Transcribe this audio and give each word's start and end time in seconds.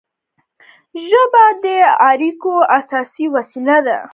ژبه 1.07 1.45
د 1.63 1.65
اړیکو 2.09 2.53
اساسي 2.79 3.25
وسیله 3.35 3.77
ده. 3.87 3.99